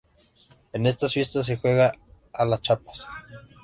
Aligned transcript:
En 0.73 0.87
estas 0.87 1.13
fiestas 1.13 1.45
se 1.45 1.57
juega 1.57 1.91
a 2.33 2.43
"las 2.43 2.63
chapas". 2.63 3.05